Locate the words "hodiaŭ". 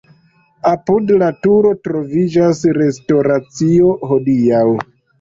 4.11-4.69